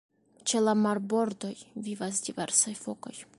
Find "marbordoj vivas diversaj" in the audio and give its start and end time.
0.85-2.75